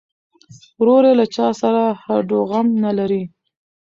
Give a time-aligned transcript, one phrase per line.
[0.79, 3.23] ورور یې له چا سره هډوغم نه لري.